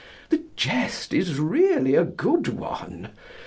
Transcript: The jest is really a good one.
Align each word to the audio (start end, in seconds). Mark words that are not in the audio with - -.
The 0.29 0.41
jest 0.55 1.13
is 1.13 1.39
really 1.39 1.93
a 1.93 2.03
good 2.05 2.47
one. 2.47 3.09